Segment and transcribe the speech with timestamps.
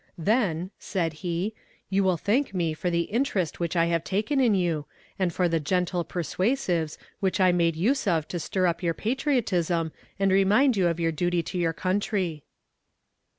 [0.17, 1.53] "Then," said he,
[1.91, 4.87] "you will thank me for the interest which I have taken in you,
[5.19, 9.91] and for the gentle persuasives which I made use of to stir up your patriotism
[10.17, 12.43] and remind you of your duty to your country."